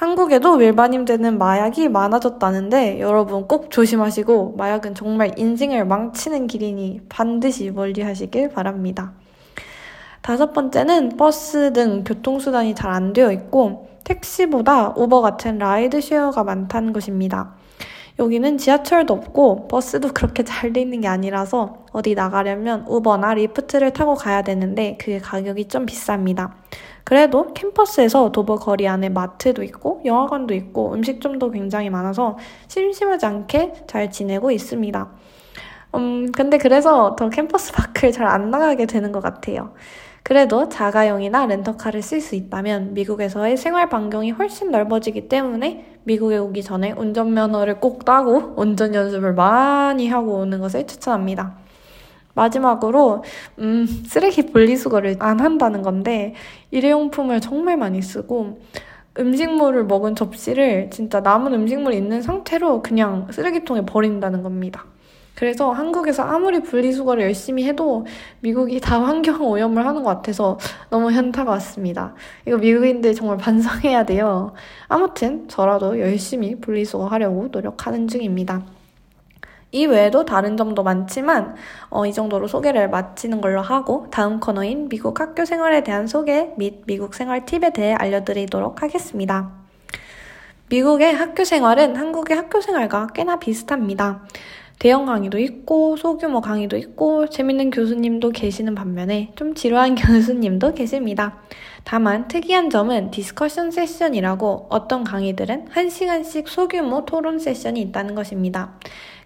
한국에도 0.00 0.58
일반인되는 0.62 1.36
마약이 1.36 1.90
많아졌다는데 1.90 3.00
여러분 3.00 3.46
꼭 3.46 3.70
조심하시고 3.70 4.54
마약은 4.56 4.94
정말 4.94 5.38
인생을 5.38 5.84
망치는 5.84 6.46
길이니 6.46 7.02
반드시 7.10 7.70
멀리 7.70 8.00
하시길 8.00 8.48
바랍니다. 8.48 9.12
다섯 10.22 10.54
번째는 10.54 11.18
버스 11.18 11.74
등 11.74 12.02
교통수단이 12.02 12.74
잘 12.74 12.90
안 12.90 13.12
되어 13.12 13.30
있고 13.30 13.90
택시보다 14.04 14.94
우버 14.96 15.20
같은 15.20 15.58
ride 15.58 16.00
share가 16.00 16.44
많다는 16.44 16.94
것입니다. 16.94 17.56
여기는 18.18 18.56
지하철도 18.56 19.12
없고 19.12 19.68
버스도 19.68 20.08
그렇게 20.14 20.44
잘 20.44 20.72
돼 20.72 20.80
있는 20.80 21.02
게 21.02 21.08
아니라서 21.08 21.84
어디 21.92 22.14
나가려면 22.14 22.86
Uber나 22.88 23.34
Lyft를 23.34 23.92
타고 23.92 24.14
가야 24.14 24.40
되는데 24.40 24.96
그게 24.98 25.18
가격이 25.18 25.68
좀 25.68 25.84
비쌉니다. 25.84 26.52
그래도 27.04 27.52
캠퍼스에서 27.54 28.32
도보 28.32 28.56
거리 28.56 28.86
안에 28.88 29.08
마트도 29.08 29.62
있고 29.64 30.02
영화관도 30.04 30.54
있고 30.54 30.92
음식점도 30.94 31.50
굉장히 31.50 31.90
많아서 31.90 32.38
심심하지 32.68 33.26
않게 33.26 33.84
잘 33.86 34.10
지내고 34.10 34.50
있습니다. 34.50 35.10
음, 35.96 36.30
근데 36.32 36.58
그래서 36.58 37.16
더 37.16 37.28
캠퍼스 37.30 37.72
밖을 37.74 38.12
잘 38.12 38.26
안 38.26 38.50
나가게 38.50 38.86
되는 38.86 39.12
것 39.12 39.20
같아요. 39.22 39.72
그래도 40.22 40.68
자가용이나 40.68 41.46
렌터카를 41.46 42.02
쓸 42.02 42.20
수 42.20 42.34
있다면 42.36 42.94
미국에서의 42.94 43.56
생활 43.56 43.88
반경이 43.88 44.32
훨씬 44.32 44.70
넓어지기 44.70 45.28
때문에 45.28 45.98
미국에 46.04 46.36
오기 46.36 46.62
전에 46.62 46.92
운전면허를 46.92 47.80
꼭 47.80 48.04
따고 48.04 48.54
운전 48.56 48.94
연습을 48.94 49.34
많이 49.34 50.08
하고 50.08 50.34
오는 50.40 50.60
것을 50.60 50.86
추천합니다. 50.86 51.56
마지막으로 52.40 53.22
음, 53.58 53.86
쓰레기 54.06 54.46
분리수거를 54.46 55.16
안 55.18 55.40
한다는 55.40 55.82
건데 55.82 56.34
일회용품을 56.70 57.40
정말 57.40 57.76
많이 57.76 58.00
쓰고 58.00 58.60
음식물을 59.18 59.84
먹은 59.84 60.14
접시를 60.14 60.88
진짜 60.90 61.20
남은 61.20 61.52
음식물 61.52 61.92
있는 61.92 62.22
상태로 62.22 62.82
그냥 62.82 63.28
쓰레기통에 63.30 63.84
버린다는 63.84 64.42
겁니다. 64.42 64.86
그래서 65.34 65.72
한국에서 65.72 66.22
아무리 66.22 66.60
분리수거를 66.60 67.22
열심히 67.22 67.64
해도 67.64 68.06
미국이 68.40 68.80
다 68.80 69.00
환경 69.04 69.42
오염을 69.42 69.84
하는 69.86 70.02
것 70.02 70.10
같아서 70.10 70.58
너무 70.90 71.12
현타가 71.12 71.50
왔습니다. 71.52 72.14
이거 72.46 72.56
미국인들 72.56 73.14
정말 73.14 73.36
반성해야 73.36 74.04
돼요. 74.04 74.52
아무튼 74.88 75.48
저라도 75.48 75.98
열심히 76.00 76.56
분리수거 76.56 77.06
하려고 77.06 77.48
노력하는 77.50 78.08
중입니다. 78.08 78.79
이 79.72 79.86
외에도 79.86 80.24
다른 80.24 80.56
점도 80.56 80.82
많지만 80.82 81.54
어, 81.90 82.06
이 82.06 82.12
정도로 82.12 82.48
소개를 82.48 82.90
마치는 82.90 83.40
걸로 83.40 83.62
하고 83.62 84.08
다음 84.10 84.40
코너인 84.40 84.88
미국 84.88 85.20
학교 85.20 85.44
생활에 85.44 85.82
대한 85.84 86.06
소개 86.06 86.52
및 86.56 86.82
미국 86.86 87.14
생활 87.14 87.46
팁에 87.46 87.72
대해 87.72 87.94
알려드리도록 87.94 88.82
하겠습니다. 88.82 89.52
미국의 90.70 91.14
학교 91.14 91.44
생활은 91.44 91.96
한국의 91.96 92.36
학교 92.36 92.60
생활과 92.60 93.08
꽤나 93.08 93.38
비슷합니다. 93.38 94.22
대형 94.80 95.06
강의도 95.06 95.38
있고 95.38 95.96
소규모 95.96 96.40
강의도 96.40 96.76
있고 96.76 97.28
재밌는 97.28 97.70
교수님도 97.70 98.30
계시는 98.30 98.74
반면에 98.74 99.30
좀 99.36 99.54
지루한 99.54 99.94
교수님도 99.94 100.74
계십니다. 100.74 101.38
다만 101.84 102.26
특이한 102.26 102.70
점은 102.70 103.12
discussion 103.12 103.70
session이라고 103.70 104.66
어떤 104.70 105.04
강의들은 105.04 105.66
1시간씩 105.66 106.48
소규모 106.48 107.04
토론 107.04 107.38
session이 107.38 107.80
있다는 107.82 108.16
것입니다. 108.16 108.78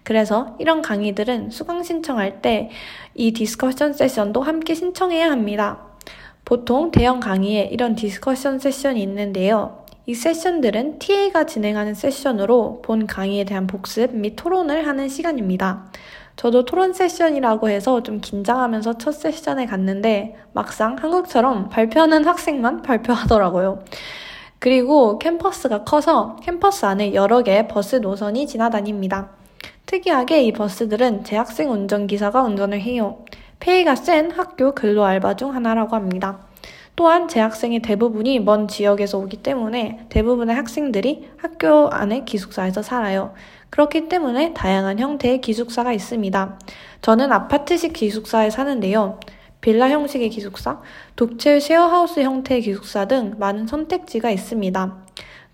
그래서 0.03 0.55
이런 0.59 0.83
강의들은 0.83 1.49
수강 1.49 1.81
신청할 1.81 2.43
때 2.43 2.69
이 3.15 3.31
discussion 3.31 3.93
session도 3.93 4.41
함께 4.41 4.73
신청해야 4.73 5.31
합니다. 5.31 5.79
보통 6.43 6.91
대형 6.91 7.21
강의에 7.21 7.69
이런 7.71 7.95
discussion 7.95 8.59
session이 8.59 9.01
있는데요. 9.01 9.84
이 10.07 10.13
session들은 10.13 10.99
TA가 10.99 11.45
진행하는 11.45 11.95
session으로 11.95 12.83
본 12.83 13.07
강의에 13.07 13.43
대한 13.43 13.65
복습 13.65 14.15
및 14.15 14.35
토론을 14.35 14.87
하는 14.87 15.09
시간입니다. 15.09 15.85
저도 16.35 16.63
토론 16.65 16.93
session이라고 16.93 17.69
해서 17.69 18.03
좀 18.03 18.21
긴장하면서 18.21 18.99
첫 18.99 19.13
session에 19.13 19.65
갔는데 19.65 20.35
막상 20.53 20.95
한국처럼 20.99 21.69
발표하는 21.69 22.23
학생만 22.23 22.83
발표하더라고요. 22.83 23.83
그리고 24.59 25.17
캠퍼스가 25.17 25.83
커서 25.83 26.35
캠퍼스 26.43 26.85
안에 26.85 27.15
여러 27.15 27.41
개의 27.41 27.67
버스 27.67 27.95
노선이 27.95 28.45
지나다닙니다. 28.45 29.29
특이하게 29.87 30.43
이 30.43 30.51
버스들은 30.51 31.23
재학생 31.23 31.71
운전기사가 31.71 32.43
운전을 32.43 32.79
해요. 32.79 33.25
페이가 33.59 33.95
센 33.95 34.29
학교 34.29 34.75
근로 34.75 35.03
알바 35.03 35.35
중 35.35 35.55
하나라고 35.55 35.95
합니다. 35.95 36.39
또한 36.95 37.27
재학생의 37.27 37.81
대부분이 37.81 38.39
먼 38.39 38.67
지역에서 38.67 39.17
오기 39.17 39.37
때문에 39.37 40.05
대부분의 40.09 40.55
학생들이 40.55 41.29
학교 41.37 41.89
안에 41.89 42.23
기숙사에서 42.23 42.81
살아요. 42.81 43.33
그렇기 43.69 44.07
때문에 44.07 44.53
다양한 44.53 44.99
형태의 44.99 45.41
기숙사가 45.41 45.91
있습니다. 45.91 46.59
저는 47.01 47.31
아파트식 47.31 47.91
기숙사에 47.93 48.49
사는데요. 48.49 49.19
빌라 49.59 49.89
형식의 49.89 50.29
기숙사, 50.29 50.81
독채 51.15 51.59
쉐어하우스 51.59 52.21
형태의 52.21 52.61
기숙사 52.61 53.07
등 53.07 53.35
많은 53.39 53.67
선택지가 53.67 54.29
있습니다. 54.29 55.05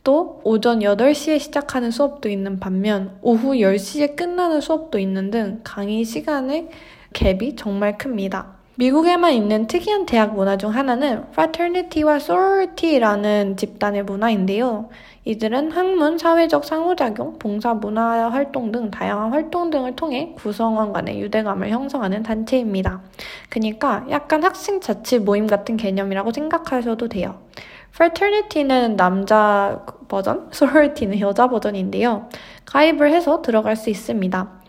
또 0.03 0.41
오전 0.43 0.79
8시에 0.79 1.39
시작하는 1.39 1.91
수업도 1.91 2.29
있는 2.29 2.59
반면 2.59 3.17
오후 3.21 3.53
10시에 3.53 4.15
끝나는 4.15 4.61
수업도 4.61 4.99
있는 4.99 5.31
등 5.31 5.61
강의 5.63 6.03
시간의 6.03 6.69
갭이 7.13 7.55
정말 7.57 7.97
큽니다. 7.97 8.60
미국에만 8.75 9.33
있는 9.33 9.67
특이한 9.67 10.05
대학 10.05 10.33
문화 10.33 10.57
중 10.57 10.73
하나는 10.73 11.25
fraternity와 11.31 12.15
sorority라는 12.15 13.57
집단의 13.57 14.03
문화인데요. 14.03 14.89
이들은 15.25 15.71
학문, 15.71 16.17
사회적 16.17 16.65
상호작용, 16.65 17.37
봉사 17.37 17.73
문화 17.73 18.29
활동 18.31 18.71
등 18.71 18.89
다양한 18.89 19.31
활동 19.33 19.69
등을 19.69 19.95
통해 19.95 20.33
구성원 20.37 20.93
간의 20.93 21.19
유대감을 21.19 21.69
형성하는 21.69 22.23
단체입니다. 22.23 23.01
그러니까 23.49 24.05
약간 24.09 24.43
학생 24.43 24.79
자치 24.79 25.19
모임 25.19 25.47
같은 25.47 25.77
개념이라고 25.77 26.31
생각하셔도 26.31 27.07
돼요. 27.09 27.39
fraternity는 27.93 28.95
남자 28.95 29.85
버전, 30.07 30.49
sorority는 30.55 31.19
여자 31.19 31.47
버전인데요. 31.49 32.29
가입을 32.65 33.11
해서 33.11 33.41
들어갈 33.41 33.75
수 33.75 33.89
있습니다. 33.89 34.61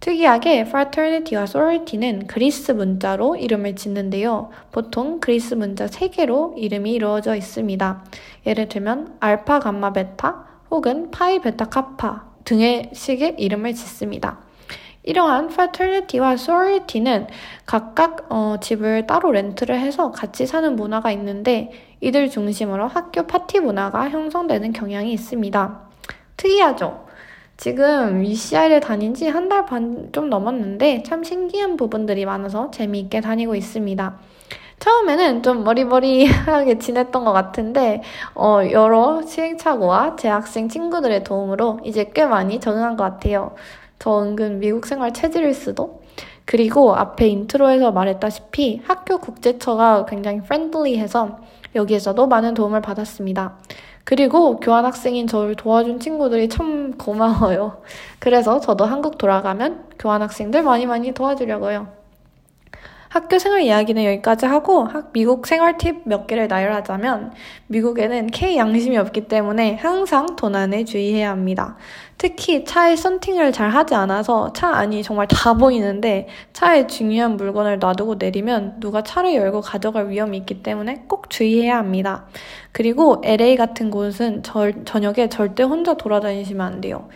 특이하게 0.00 0.60
fraternity와 0.60 1.42
sorority는 1.42 2.28
그리스 2.28 2.70
문자로 2.70 3.36
이름을 3.36 3.74
짓는데요. 3.74 4.50
보통 4.70 5.18
그리스 5.18 5.54
문자 5.54 5.86
3개로 5.86 6.54
이름이 6.56 6.92
이루어져 6.92 7.34
있습니다. 7.34 8.04
예를 8.46 8.68
들면 8.68 9.16
알파, 9.18 9.58
감마, 9.58 9.92
베타 9.92 10.46
혹은 10.70 11.10
파이, 11.10 11.40
베타, 11.40 11.64
카파 11.64 12.26
등의 12.44 12.90
식의 12.92 13.34
이름을 13.38 13.74
짓습니다. 13.74 14.38
이러한 15.02 15.46
fraternity와 15.50 16.32
sorority는 16.34 17.26
각각 17.66 18.26
어, 18.30 18.56
집을 18.60 19.06
따로 19.06 19.32
렌트를 19.32 19.80
해서 19.80 20.12
같이 20.12 20.46
사는 20.46 20.76
문화가 20.76 21.10
있는데 21.12 21.72
이들 22.00 22.30
중심으로 22.30 22.86
학교 22.86 23.26
파티 23.26 23.58
문화가 23.58 24.10
형성되는 24.10 24.72
경향이 24.72 25.12
있습니다. 25.12 25.80
특이하죠? 26.36 27.07
지금 27.58 28.24
UCI를 28.24 28.80
다닌 28.80 29.14
지 29.14 29.26
한 29.28 29.48
달 29.48 29.66
반 29.66 30.10
좀 30.12 30.30
넘었는데 30.30 31.02
참 31.02 31.24
신기한 31.24 31.76
부분들이 31.76 32.24
많아서 32.24 32.70
재미있게 32.70 33.20
다니고 33.20 33.54
있습니다. 33.56 34.18
처음에는 34.78 35.42
좀 35.42 35.64
어리버리하게 35.64 36.78
지냈던 36.80 37.24
것 37.24 37.32
같은데, 37.32 38.02
어, 38.36 38.60
여러 38.70 39.22
시행착오와 39.22 40.16
재학생 40.16 40.68
친구들의 40.68 41.24
도움으로 41.24 41.80
이제 41.84 42.10
꽤 42.14 42.26
많이 42.26 42.60
적응한 42.60 42.96
것 42.96 43.02
같아요. 43.04 43.54
저 43.98 44.22
은근 44.22 44.60
미국 44.60 44.86
생활 44.86 45.12
체질일 45.12 45.52
수도? 45.54 46.00
그리고 46.48 46.96
앞에 46.96 47.28
intro에서 47.28 47.92
말했다시피 47.92 48.80
학교 48.86 49.18
국제처가 49.18 50.06
굉장히 50.06 50.40
friendly해서 50.40 51.40
여기에서도 51.74 52.26
많은 52.26 52.54
도움을 52.54 52.80
받았습니다. 52.80 53.58
그리고 54.04 54.58
교환학생인 54.58 55.26
저를 55.26 55.56
도와준 55.56 56.00
친구들이 56.00 56.48
참 56.48 56.96
고마워요. 56.96 57.82
그래서 58.18 58.60
저도 58.60 58.86
한국 58.86 59.18
돌아가면 59.18 59.90
교환학생들 59.98 60.62
많이 60.62 60.86
많이 60.86 61.12
도와주려고요. 61.12 61.88
학교 63.08 63.38
생활 63.38 63.62
이야기는 63.62 64.04
여기까지 64.04 64.44
하고 64.46 64.86
미국 65.12 65.46
생활 65.46 65.78
팁 65.78 66.02
몇 66.04 66.26
개를 66.26 66.46
나열하자면 66.46 67.32
미국에는 67.68 68.26
K 68.28 68.56
양심이 68.56 68.96
없기 68.98 69.28
때문에 69.28 69.76
항상 69.76 70.36
도난에 70.36 70.84
주의해야 70.84 71.30
합니다. 71.30 71.76
특히 72.18 72.64
차에 72.64 72.96
썬팅을 72.96 73.52
잘 73.52 73.70
하지 73.70 73.94
않아서 73.94 74.52
차 74.52 74.68
안이 74.68 75.02
정말 75.02 75.26
다 75.28 75.54
보이는데 75.54 76.26
차에 76.52 76.86
중요한 76.86 77.36
물건을 77.36 77.78
놔두고 77.78 78.16
내리면 78.16 78.80
누가 78.80 79.02
차를 79.02 79.34
열고 79.34 79.60
가져갈 79.60 80.10
위험이 80.10 80.38
있기 80.38 80.62
때문에 80.62 81.04
꼭 81.08 81.30
주의해야 81.30 81.78
합니다. 81.78 82.26
그리고 82.72 83.22
LA 83.24 83.56
같은 83.56 83.90
곳은 83.90 84.42
절, 84.42 84.84
저녁에 84.84 85.28
절대 85.28 85.62
혼자 85.62 85.94
돌아다니시면 85.94 86.66
안 86.66 86.80
돼요. 86.80 87.08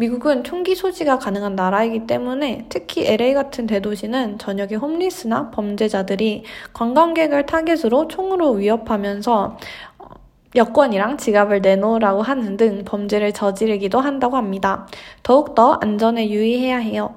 미국은 0.00 0.44
총기 0.44 0.74
소지가 0.74 1.18
가능한 1.18 1.56
나라이기 1.56 2.06
때문에 2.06 2.64
특히 2.70 3.06
LA 3.06 3.34
같은 3.34 3.66
대도시는 3.66 4.38
저녁에 4.38 4.74
홈리스나 4.76 5.50
범죄자들이 5.50 6.44
관광객을 6.72 7.44
타겟으로 7.44 8.08
총으로 8.08 8.52
위협하면서 8.52 9.58
어, 9.98 10.06
여권이랑 10.54 11.18
지갑을 11.18 11.60
내놓으라고 11.60 12.22
하는 12.22 12.56
등 12.56 12.82
범죄를 12.86 13.34
저지르기도 13.34 14.00
한다고 14.00 14.38
합니다. 14.38 14.86
더욱더 15.22 15.74
안전에 15.82 16.30
유의해야 16.30 16.78
해요. 16.78 17.16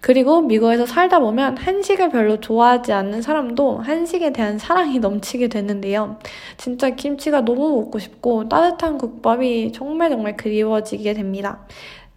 그리고 0.00 0.40
미국에서 0.40 0.84
살다 0.84 1.20
보면 1.20 1.56
한식을 1.56 2.10
별로 2.10 2.40
좋아하지 2.40 2.92
않는 2.92 3.22
사람도 3.22 3.78
한식에 3.78 4.32
대한 4.32 4.58
사랑이 4.58 4.98
넘치게 5.00 5.46
되는데요. 5.46 6.18
진짜 6.56 6.90
김치가 6.90 7.44
너무 7.44 7.70
먹고 7.76 8.00
싶고 8.00 8.48
따뜻한 8.48 8.98
국밥이 8.98 9.70
정말 9.70 10.10
정말 10.10 10.36
그리워지게 10.36 11.14
됩니다. 11.14 11.60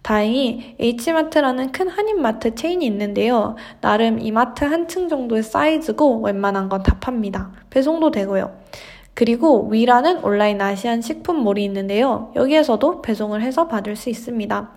다행히 0.02 0.76
H마트라는 0.78 1.72
큰 1.72 1.88
한인마트 1.88 2.54
체인이 2.54 2.84
있는데요. 2.86 3.56
나름 3.80 4.18
이마트 4.18 4.64
한 4.64 4.88
층 4.88 5.08
정도의 5.08 5.42
사이즈고 5.42 6.20
웬만한 6.22 6.68
건 6.68 6.82
다 6.82 6.98
팝니다. 7.00 7.52
배송도 7.70 8.10
되고요. 8.10 8.56
그리고 9.14 9.68
위라는 9.68 10.24
온라인 10.24 10.60
아시안 10.62 11.02
식품몰이 11.02 11.62
있는데요. 11.64 12.32
여기에서도 12.36 13.02
배송을 13.02 13.42
해서 13.42 13.68
받을 13.68 13.94
수 13.96 14.08
있습니다. 14.08 14.70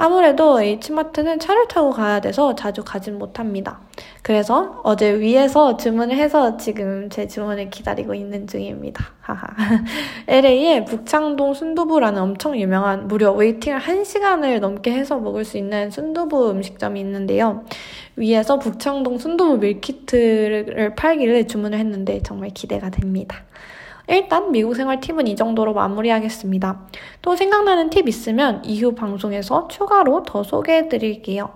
아무래도 0.00 0.60
H마트는 0.62 1.40
차를 1.40 1.66
타고 1.66 1.90
가야 1.90 2.20
돼서 2.20 2.54
자주 2.54 2.84
가진 2.84 3.18
못합니다. 3.18 3.80
그래서 4.22 4.80
어제 4.84 5.18
Weee에서 5.18 5.76
주문을 5.76 6.14
해서 6.16 6.56
지금 6.56 7.10
제 7.10 7.26
주문을 7.26 7.68
기다리고 7.68 8.14
있는 8.14 8.46
중입니다. 8.46 9.04
LA에 10.28 10.84
북창동 10.86 11.52
순두부라는 11.52 12.22
엄청 12.22 12.56
유명한 12.56 13.08
무려 13.08 13.32
waiting을 13.32 13.80
1시간을 13.80 14.60
넘게 14.60 14.92
해서 14.92 15.18
먹을 15.18 15.44
수 15.44 15.58
있는 15.58 15.90
순두부 15.90 16.48
음식점이 16.52 17.00
있는데요. 17.00 17.64
Weee에서 18.14 18.60
북창동 18.60 19.18
순두부 19.18 19.56
meal 19.58 20.08
kit를 20.08 20.94
팔기를 20.94 21.48
주문을 21.48 21.76
했는데 21.76 22.22
정말 22.22 22.50
기대가 22.50 22.88
됩니다. 22.90 23.44
일단 24.08 24.50
미국 24.52 24.74
생활 24.74 25.00
팁은 25.00 25.26
이 25.26 25.36
정도로 25.36 25.74
마무리하겠습니다. 25.74 26.88
또 27.22 27.36
생각나는 27.36 27.90
팁 27.90 28.08
있으면 28.08 28.64
이후 28.64 28.94
방송에서 28.94 29.68
추가로 29.68 30.22
더 30.24 30.42
소개해 30.42 30.88
드릴게요. 30.88 31.50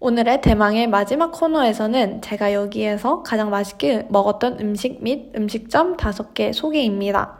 오늘의 0.00 0.42
대망의 0.42 0.86
마지막 0.86 1.32
코너에서는 1.32 2.22
제가 2.22 2.52
여기에서 2.52 3.22
가장 3.24 3.50
맛있게 3.50 4.06
먹었던 4.10 4.58
음식 4.60 5.02
및 5.02 5.32
음식점 5.36 5.96
5개 5.96 6.52
소개입니다. 6.52 7.38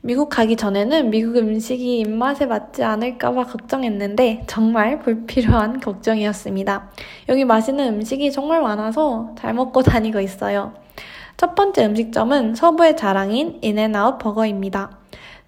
미국 0.00 0.28
가기 0.28 0.56
전에는 0.56 1.10
미국 1.10 1.36
음식이 1.36 2.00
입맛에 2.00 2.46
맞지 2.46 2.82
않을까봐 2.82 3.44
걱정했는데 3.44 4.44
정말 4.46 4.98
불필요한 4.98 5.78
걱정이었습니다. 5.80 6.90
여기 7.28 7.44
맛있는 7.44 7.94
음식이 7.94 8.32
정말 8.32 8.62
많아서 8.62 9.34
잘 9.38 9.54
먹고 9.54 9.82
다니고 9.82 10.20
있어요. 10.20 10.72
첫 11.40 11.54
번째 11.54 11.86
음식점은 11.86 12.54
서부의 12.54 12.98
자랑인 12.98 13.60
In-N-Out 13.62 14.18
버거입니다. 14.18 14.98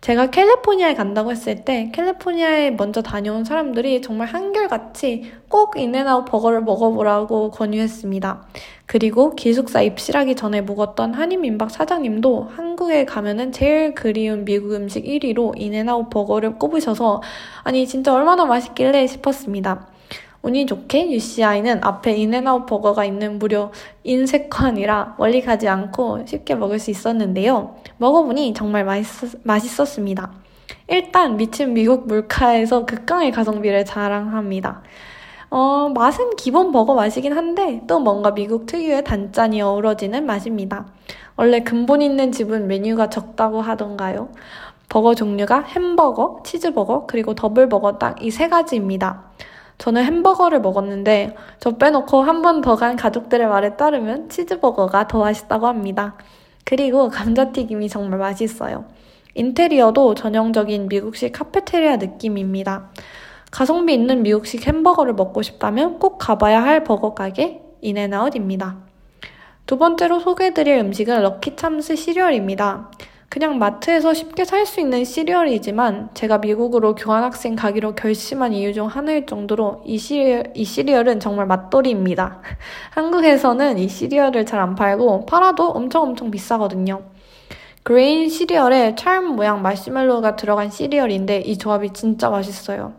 제가 0.01 0.31
캘리포니아에 0.31 0.95
간다고 0.95 1.31
했을 1.31 1.67
때 1.67 1.91
캘리포니아에 1.93 2.71
먼저 2.71 3.03
다녀온 3.03 3.45
사람들이 3.45 4.01
정말 4.01 4.27
한결같이 4.29 5.31
꼭 5.51 5.77
In-N-Out 5.77 6.25
버거를 6.25 6.63
먹어보라고 6.63 7.51
권유했습니다. 7.51 8.43
그리고 8.87 9.35
기숙사 9.35 9.83
입실하기 9.83 10.35
전에 10.35 10.63
묵었던 10.63 11.13
한인민박 11.13 11.71
사장님도 11.71 12.53
한국에 12.57 13.05
가면은 13.05 13.53
제일 13.53 13.93
그리운 13.93 14.47
미국 14.47 14.73
음식 14.73 15.05
1위로 15.05 15.53
In-N-Out 15.61 16.09
버거를 16.09 16.59
꼽으셔서 16.59 17.21
아니 17.65 17.87
진짜 17.87 18.15
얼마나 18.15 18.47
맛있길래 18.47 19.07
싶었습니다. 19.07 19.92
운이 20.43 20.67
좋게 20.67 21.11
UCI는 21.13 21.85
앞에 21.85 22.17
In-N-Out 22.17 22.67
버거가 22.67 23.05
있는 23.05 23.39
무려 23.39 23.71
인세권이라 24.03 25.15
멀리 25.19 25.41
가지 25.41 25.69
않고 25.69 26.27
쉽게 26.27 26.57
먹을 26.57 26.79
수 26.81 26.91
있었는데요. 26.91 27.77
먹어보니 27.99 28.53
정말 28.55 28.85
맛있, 28.85 29.39
맛있었습니다. 29.45 30.33
일단 30.89 31.37
미친 31.37 31.75
미국 31.75 32.07
물가에서 32.09 32.85
극강의 32.87 33.31
가성비를 33.31 33.85
자랑합니다. 33.85 34.83
어, 35.51 35.91
맛은 35.91 36.31
기본 36.37 36.73
버거 36.73 36.95
맛이긴 36.95 37.35
한데 37.35 37.83
또 37.87 38.01
뭔가 38.01 38.33
미국 38.35 38.67
특유의 38.67 39.05
단짠이 39.05 39.61
어우러지는 39.63 40.27
맛입니다. 40.27 40.87
원래 41.37 41.61
근본 41.61 42.03
있는 42.03 42.33
집은 42.33 42.67
메뉴가 42.69 43.11
적다고 43.11 43.61
하던가요? 43.61 44.31
버거 44.89 45.15
종류가 45.15 45.61
햄버거, 45.63 46.41
치즈버거, 46.45 47.07
그리고 47.07 47.35
더블버거 47.35 47.99
딱 47.99 48.17
이 48.23 48.31
세 48.31 48.49
가지입니다. 48.49 49.31
저는 49.79 50.05
햄버거를 50.05 50.61
먹었는데 50.61 51.35
저 51.59 51.77
빼놓고 51.77 52.23
한 52.23 52.43
번 52.43 52.61
더 52.61 52.77
간 52.77 52.97
가족들의 52.97 53.47
말에 53.49 53.77
따르면 53.77 54.29
치즈버거가 54.29 55.09
더 55.09 55.19
맛있다고 55.21 55.67
합니다. 55.67 56.17
그리고 56.65 57.09
감자튀김이 57.09 57.89
정말 57.89 58.19
맛있어요. 58.21 58.85
인테리어도 59.35 60.15
전형적인 60.15 60.89
미국식 60.89 61.33
카페테리아 61.33 61.97
느낌입니다. 61.97 62.91
가성비 63.51 63.95
있는 63.95 64.23
미국식 64.23 64.67
햄버거를 64.67 65.15
먹고 65.15 65.43
싶다면 65.43 65.99
꼭 65.99 66.19
가봐야 66.19 66.63
할 66.63 66.85
버거 66.85 67.15
가게 67.15 67.63
In-N-Out입니다. 67.81 68.77
두 69.67 69.79
번째로 69.79 70.21
소개해드릴 70.21 70.79
음식은 70.79 71.23
Lucky 71.23 71.57
Charms 71.57 71.97
시리얼입니다. 71.97 72.91
그냥 73.33 73.59
마트에서 73.59 74.13
쉽게 74.13 74.45
살 74.45 74.67
수 74.67 74.79
있는 74.79 75.07
시리얼이지만 75.07 76.11
제가 76.13 76.37
미국으로 76.37 76.95
교환학생 76.95 77.57
가기로 77.57 77.95
결심한 77.95 78.53
이유 78.53 78.75
중 78.75 78.89
하나일 78.89 79.25
정도로 79.25 79.83
이 79.87 79.97
시리얼, 79.97 80.53
이 80.55 80.65
시리얼은 80.65 81.19
정말 81.19 81.47
맛돌이입니다. 81.47 82.43
한국에서는 82.93 83.79
이 83.79 83.89
시리얼을 83.89 84.45
잘 84.45 84.61
안 84.61 84.75
팔고 84.75 85.25
팔아도 85.25 85.71
엄청 85.71 86.03
엄청 86.03 86.31
비싸거든요. 86.31 87.05
grain 87.83 88.29
시리얼에 88.29 88.97
charm 88.97 89.35
모양 89.35 89.63
마시멜로가 89.63 90.37
들어간 90.37 90.71
시리얼인데 90.71 91.41
이 91.41 91.57
조합이 91.57 91.95
진짜 91.95 92.29
맛있어요. 92.29 92.93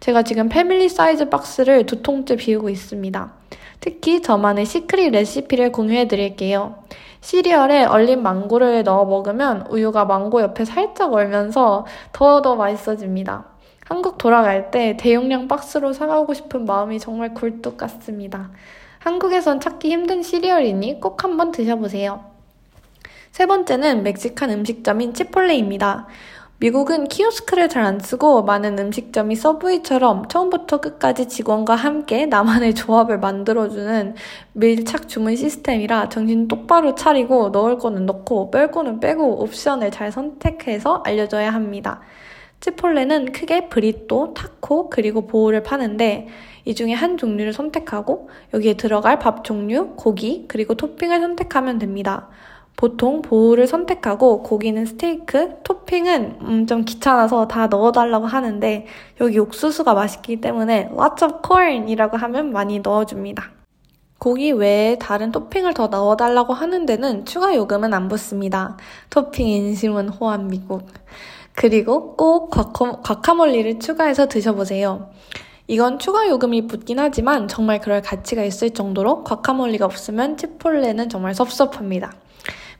제가 0.00 0.22
지금 0.22 0.50
family 0.50 0.90
size 0.90 1.30
박스를 1.30 1.86
두 1.86 2.02
통째 2.02 2.36
비우고 2.36 2.68
있습니다. 2.68 3.32
특히 3.80 4.20
저만의 4.20 4.66
secret 4.66 5.12
레시피를 5.12 5.72
공유해 5.72 6.08
드릴게요. 6.08 6.74
시리얼에 7.20 7.84
얼린 7.84 8.22
망고를 8.22 8.84
넣어 8.84 9.04
먹으면 9.04 9.66
우유가 9.70 10.04
망고 10.04 10.40
옆에 10.42 10.64
살짝 10.64 11.12
얼면서 11.12 11.86
더더 12.12 12.56
맛있어집니다. 12.56 13.44
한국 13.86 14.18
돌아갈 14.18 14.70
때 14.70 14.96
대용량 14.98 15.48
박스로 15.48 15.92
사가고 15.92 16.34
싶은 16.34 16.64
마음이 16.66 16.98
정말 16.98 17.34
굴뚝 17.34 17.76
같습니다. 17.76 18.50
한국에선 18.98 19.60
찾기 19.60 19.90
힘든 19.90 20.22
시리얼이니 20.22 21.00
꼭 21.00 21.24
한번 21.24 21.52
드셔보세요. 21.52 22.24
세 23.30 23.46
번째는 23.46 24.02
멕시칸 24.02 24.50
음식점인 24.50 25.14
Chipotle입니다. 25.14 26.06
미국은 26.60 27.06
키오스크를 27.06 27.68
잘 27.68 27.84
안 27.84 28.00
쓰고 28.00 28.42
많은 28.42 28.76
음식점이 28.78 29.36
서브웨이처럼 29.36 30.26
처음부터 30.26 30.80
끝까지 30.80 31.28
직원과 31.28 31.76
함께 31.76 32.26
나만의 32.26 32.74
조합을 32.74 33.20
만들어주는 33.20 34.16
밀착 34.54 35.06
주문 35.06 35.36
시스템이라 35.36 36.08
정신 36.08 36.48
똑바로 36.48 36.96
차리고 36.96 37.50
넣을 37.50 37.78
거는 37.78 38.06
넣고 38.06 38.50
뺄 38.50 38.72
거는 38.72 38.98
빼고 38.98 39.40
옵션을 39.40 39.92
잘 39.92 40.10
선택해서 40.10 41.02
알려줘야 41.06 41.50
합니다. 41.54 42.00
치폴레는 42.60 43.30
크게 43.30 43.68
브리또, 43.68 44.34
타코, 44.34 44.90
그리고 44.90 45.28
보우를 45.28 45.62
파는데 45.62 46.26
이 46.64 46.74
중에 46.74 46.92
한 46.92 47.16
종류를 47.16 47.52
선택하고 47.52 48.30
여기에 48.52 48.74
들어갈 48.74 49.20
밥 49.20 49.44
종류, 49.44 49.94
고기, 49.94 50.46
그리고 50.48 50.74
토핑을 50.74 51.20
선택하면 51.20 51.78
됩니다. 51.78 52.28
보통 52.78 53.22
보우를 53.22 53.66
선택하고 53.66 54.44
고기는 54.44 54.86
스테이크, 54.86 55.56
토핑은 55.64 56.38
음, 56.42 56.66
좀 56.68 56.84
귀찮아서 56.84 57.48
다 57.48 57.66
넣어달라고 57.66 58.26
하는데 58.26 58.86
여기 59.20 59.40
옥수수가 59.40 59.94
맛있기 59.94 60.40
때문에 60.40 60.90
lots 60.92 61.24
of 61.24 61.38
corn이라고 61.44 62.16
하면 62.16 62.52
많이 62.52 62.78
넣어줍니다. 62.78 63.50
고기 64.18 64.52
외에 64.52 64.96
다른 64.96 65.32
토핑을 65.32 65.74
더 65.74 65.88
넣어달라고 65.88 66.52
하는 66.52 66.86
데는 66.86 67.24
추가 67.24 67.52
요금은 67.56 67.92
안 67.92 68.06
붙습니다. 68.06 68.76
토핑 69.10 69.48
인심은 69.48 70.10
호환 70.10 70.46
미국. 70.46 70.86
그리고 71.54 72.14
꼭 72.14 72.50
과카몰리를 72.50 73.80
추가해서 73.80 74.28
드셔보세요. 74.28 75.10
이건 75.66 75.98
추가 75.98 76.28
요금이 76.28 76.68
붙긴 76.68 77.00
하지만 77.00 77.48
정말 77.48 77.80
그럴 77.80 78.02
가치가 78.02 78.44
있을 78.44 78.70
정도로 78.70 79.24
과카몰리가 79.24 79.84
없으면 79.84 80.36
치폴레는 80.36 81.08
정말 81.08 81.34
섭섭합니다. 81.34 82.12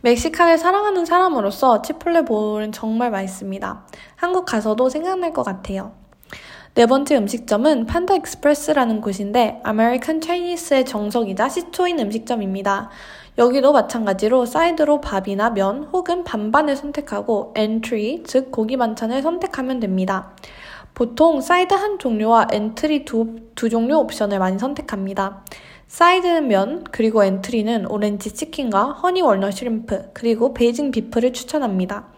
Mexican을 0.01 0.59
사랑하는 0.59 1.05
사람으로서 1.05 1.83
Chipotle 1.83 2.23
bowl은 2.23 2.71
정말 2.71 3.11
맛있습니다. 3.11 3.87
한국 4.15 4.45
가서도 4.45 4.89
생각날 4.89 5.33
것 5.33 5.43
같아요. 5.43 5.93
네 6.75 6.87
번째 6.87 7.17
음식점은 7.17 7.87
Panda 7.87 8.15
Express라는 8.15 9.01
곳인데 9.01 9.61
American 9.65 10.21
Chinese의 10.21 10.85
정석이자 10.85 11.49
시초인 11.49 11.99
음식점입니다. 11.99 12.91
여기도 13.39 13.73
마찬가지로 13.73 14.47
side로 14.47 15.01
밥이나 15.01 15.51
면 15.51 15.89
혹은 15.93 16.23
반반을 16.23 16.77
선택하고 16.77 17.53
entree, 17.57 18.23
즉 18.25 18.53
고기 18.53 18.77
반찬을 18.77 19.23
선택하면 19.23 19.81
됩니다. 19.81 20.37
보통 20.95 21.41
사이드 21.41 21.75
한 21.75 21.99
종류와 21.99 22.49
entree 22.53 23.05
두, 23.05 23.37
두 23.57 23.69
종류 23.69 23.97
옵션을 23.97 24.39
많이 24.39 24.59
선택합니다. 24.61 25.45
side는 25.89 26.49
면, 26.49 26.85
그리고 26.91 27.25
entree는 27.25 27.91
오렌지 27.91 28.33
치킨과 28.33 28.93
honey 28.93 29.23
walnut 29.23 29.55
shrimp, 29.55 30.11
그리고 30.13 30.53
Beijing 30.53 30.91
beef를 30.91 31.33
추천합니다. 31.33 32.09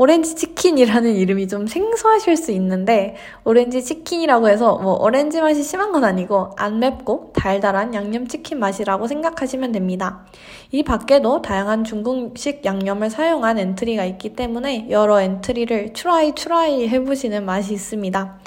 오렌지 0.00 0.36
치킨이라는 0.36 1.16
이름이 1.16 1.48
좀 1.48 1.66
생소하실 1.66 2.36
수 2.36 2.52
있는데 2.52 3.16
오렌지 3.42 3.82
치킨이라고 3.82 4.48
해서 4.48 4.76
뭐 4.76 4.94
오렌지 4.94 5.40
맛이 5.40 5.64
심한 5.64 5.90
건 5.90 6.04
아니고 6.04 6.52
안 6.56 6.78
맵고 6.78 7.32
달달한 7.34 7.92
양념 7.94 8.28
치킨 8.28 8.60
맛이라고 8.60 9.08
생각하시면 9.08 9.72
됩니다. 9.72 10.24
이 10.70 10.84
밖에도 10.84 11.42
다양한 11.42 11.82
중국식 11.82 12.64
양념을 12.64 13.10
사용한 13.10 13.58
entree가 13.58 14.04
있기 14.04 14.36
때문에 14.36 14.86
여러 14.90 15.20
entree를 15.20 15.94
try 15.94 16.32
try 16.36 16.88
해보시는 16.88 17.44
맛이 17.44 17.74
있습니다. 17.74 18.38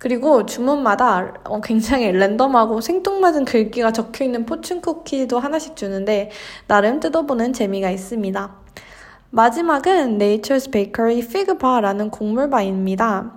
그리고 0.00 0.46
주문마다 0.46 1.34
어, 1.44 1.60
굉장히 1.60 2.10
랜덤하고 2.10 2.80
생뚱맞은 2.80 3.44
글귀가 3.44 3.92
적혀 3.92 4.24
있는 4.24 4.46
포춘 4.46 4.80
쿠키도 4.80 5.38
하나씩 5.38 5.76
주는데 5.76 6.30
나름 6.66 7.00
뜯어보는 7.00 7.52
재미가 7.52 7.90
있습니다. 7.90 8.56
마지막은 9.28 10.16
Nature's 10.16 10.72
Bakery 10.72 11.18
Fig 11.18 11.58
Bar라는 11.58 12.08
곡물바입니다. 12.08 13.30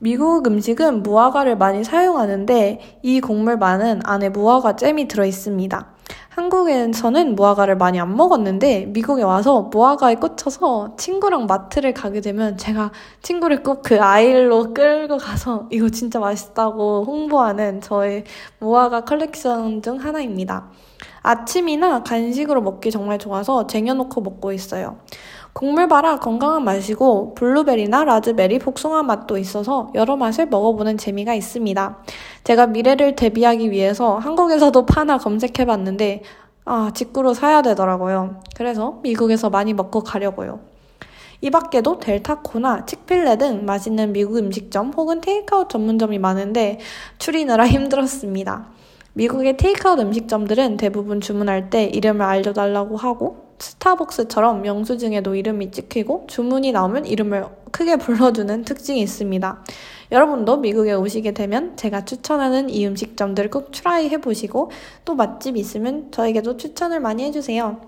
미국 0.00 0.44
음식은 0.44 1.04
무화과를 1.04 1.56
많이 1.56 1.84
사용하는데 1.84 2.98
이 3.04 3.20
곡물바는 3.20 4.00
안에 4.02 4.30
무화과 4.30 4.74
잼이 4.74 5.06
들어 5.06 5.24
있습니다. 5.24 5.89
한국에서는 6.30 7.34
무화과를 7.34 7.76
많이 7.76 7.98
안 7.98 8.16
먹었는데 8.16 8.86
미국에 8.86 9.22
와서 9.24 9.62
무화과에 9.62 10.14
꽂혀서 10.14 10.94
친구랑 10.96 11.46
마트를 11.46 11.92
가게 11.92 12.20
되면 12.20 12.56
제가 12.56 12.92
친구를 13.22 13.62
꼭 13.64 13.80
그 13.82 14.00
아일로 14.00 14.72
끌고 14.72 15.18
가서 15.18 15.66
이거 15.70 15.88
진짜 15.88 16.20
맛있다고 16.20 17.04
홍보하는 17.04 17.80
저의 17.80 18.24
무화과 18.60 19.00
컬렉션 19.04 19.82
중 19.82 19.96
하나입니다. 19.96 20.68
아침이나 21.22 22.04
간식으로 22.04 22.62
먹기 22.62 22.90
정말 22.92 23.18
좋아서 23.18 23.66
쟁여놓고 23.66 24.20
먹고 24.20 24.52
있어요. 24.52 24.98
곡물바라 25.52 26.20
건강한 26.20 26.64
맛이고 26.64 27.34
블루베리나 27.34 28.04
라즈베리 28.04 28.60
복숭아 28.60 29.02
맛도 29.02 29.36
있어서 29.36 29.90
여러 29.94 30.16
맛을 30.16 30.46
먹어보는 30.46 30.96
재미가 30.96 31.34
있습니다. 31.34 31.98
제가 32.44 32.68
미래를 32.68 33.16
대비하기 33.16 33.70
위해서 33.70 34.16
한국에서도 34.18 34.86
파나 34.86 35.18
검색해봤는데 35.18 36.22
아 36.64 36.92
직구로 36.94 37.34
사야 37.34 37.62
되더라고요. 37.62 38.40
그래서 38.54 39.00
미국에서 39.02 39.50
많이 39.50 39.74
먹고 39.74 40.00
가려고요. 40.00 40.60
이 41.42 41.50
밖에도 41.50 41.98
Del 41.98 42.27
Taco나 42.27 42.84
Chick-fil-A 42.84 43.38
등 43.38 43.64
맛있는 43.64 44.12
미국 44.12 44.36
음식점 44.36 44.92
혹은 44.96 45.20
테이크아웃 45.20 45.68
전문점이 45.68 46.18
많은데 46.18 46.78
추리느라 47.18 47.66
힘들었습니다. 47.66 48.68
미국의 49.14 49.56
테이크아웃 49.56 49.98
음식점들은 49.98 50.76
대부분 50.76 51.20
주문할 51.20 51.70
때 51.70 51.84
이름을 51.84 52.22
알려달라고 52.24 52.96
하고 52.96 53.49
Starbucks처럼 53.60 54.66
영수증에도 54.66 55.34
이름이 55.34 55.70
찍히고 55.70 56.24
주문이 56.28 56.72
나오면 56.72 57.06
이름을 57.06 57.46
크게 57.70 57.96
불러주는 57.96 58.64
특징이 58.64 59.00
있습니다. 59.00 59.62
여러분도 60.10 60.56
미국에 60.56 60.92
오시게 60.94 61.32
되면 61.32 61.76
제가 61.76 62.04
추천하는 62.04 62.68
이 62.70 62.86
음식점들을 62.86 63.50
꼭 63.50 63.70
try 63.70 64.08
해보시고 64.08 64.70
또 65.04 65.14
맛집 65.14 65.56
있으면 65.56 66.10
저에게도 66.10 66.56
추천을 66.56 67.00
많이 67.00 67.22
해주세요. 67.24 67.80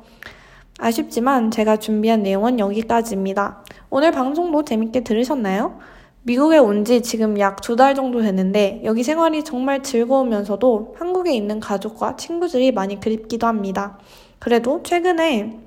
아쉽지만 0.79 1.51
제가 1.51 1.79
준비한 1.79 2.23
내용은 2.23 2.59
여기까지입니다. 2.59 3.65
오늘 3.91 4.13
방송도 4.13 4.65
재밌게 4.65 5.05
들으셨나요? 5.05 5.79
미국에 6.25 6.59
온 6.59 6.85
지 6.85 7.03
지금 7.03 7.39
약 7.41 7.61
두 7.61 7.75
달 7.75 7.95
정도 7.97 8.21
됐는데 8.23 8.83
여기 8.85 9.03
생활이 9.03 9.43
정말 9.43 9.83
즐거우면서도 9.83 10.95
한국에 10.99 11.35
있는 11.35 11.59
가족과 11.59 12.17
친구들이 12.17 12.71
많이 12.73 13.01
그립기도 13.01 13.47
합니다. 13.49 13.99
그래도 14.39 14.83
최근에 14.85 15.59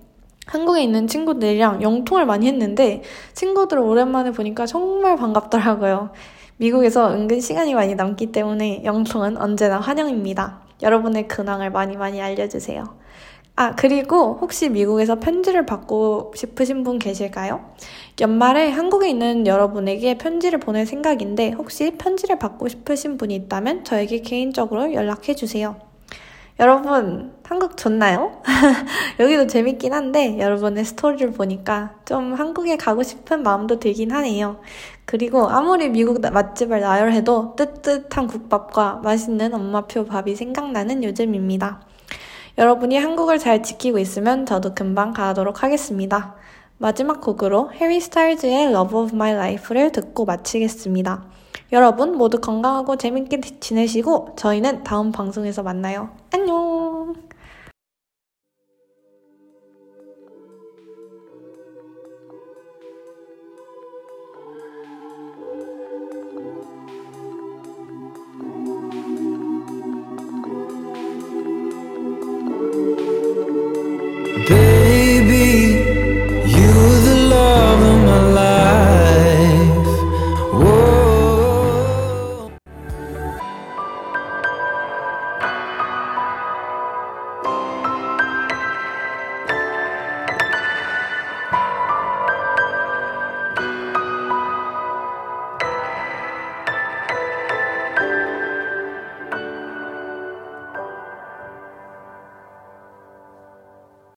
한국에 0.45 0.83
있는 0.83 1.07
친구들이랑 1.07 1.81
영통을 1.81 2.25
많이 2.25 2.47
했는데 2.47 3.01
친구들 3.33 3.77
을 3.77 3.83
오랜만에 3.83 4.31
보니까 4.31 4.65
정말 4.65 5.15
반갑더라고요. 5.15 6.11
미국에서 6.57 7.11
은근 7.11 7.41
시간이 7.41 7.73
많이 7.73 7.95
남기 7.95 8.31
때문에 8.31 8.83
영통은 8.85 9.37
언제나 9.37 9.79
환영입니다. 9.79 10.61
여러분의 10.81 11.27
근황을 11.27 11.71
많이 11.71 11.97
많이 11.97 12.21
알려주세요. 12.21 12.83
아, 13.57 13.73
그리고 13.73 14.37
혹시 14.41 14.69
미국에서 14.69 15.19
편지를 15.19 15.65
받고 15.65 16.33
싶으신 16.35 16.83
분 16.83 16.99
계실까요? 16.99 17.61
연말에 18.19 18.69
한국에 18.69 19.09
있는 19.09 19.47
여러분에게 19.47 20.17
편지를 20.17 20.59
보낼 20.59 20.85
생각인데 20.85 21.51
혹시 21.51 21.91
편지를 21.91 22.37
받고 22.37 22.67
싶으신 22.67 23.17
분이 23.17 23.33
있다면 23.35 23.85
저에게 23.85 24.19
개인적으로 24.21 24.93
연락해 24.93 25.35
주세요. 25.35 25.77
여러분, 26.57 27.33
한국 27.43 27.75
좋나요? 27.75 28.41
여기도 29.19 29.45
재밌긴 29.45 29.91
한데, 29.91 30.39
여러분의 30.39 30.85
스토리를 30.85 31.31
보니까 31.33 31.95
좀 32.05 32.33
한국에 32.33 32.77
가고 32.77 33.03
싶은 33.03 33.43
마음도 33.43 33.77
들긴 33.77 34.11
하네요. 34.13 34.61
그리고 35.03 35.49
아무리 35.49 35.89
미국 35.89 36.21
맛집을 36.21 36.79
나열해도 36.79 37.55
뜨뜻한 37.57 38.27
국밥과 38.27 39.01
맛있는 39.03 39.53
엄마표 39.53 40.05
밥이 40.05 40.33
생각나는 40.35 41.03
요즘입니다. 41.03 41.81
여러분이 42.57 42.97
한국을 42.99 43.37
잘 43.37 43.61
지키고 43.61 43.99
있으면 43.99 44.45
저도 44.45 44.73
금방 44.73 45.11
가도록 45.11 45.61
하겠습니다. 45.61 46.35
마지막 46.77 47.19
곡으로 47.19 47.73
해리 47.73 47.99
스타일즈의 47.99 48.67
Love 48.67 48.97
of 48.97 49.13
My 49.13 49.33
Life를 49.33 49.91
듣고 49.91 50.23
마치겠습니다. 50.23 51.34
여러분 51.71 52.17
모두 52.17 52.39
건강하고 52.39 52.95
재밌게 52.95 53.41
지내시고 53.59 54.35
저희는 54.37 54.83
다음 54.83 55.11
방송에서 55.11 55.63
만나요. 55.63 56.09
안녕! 56.31 57.15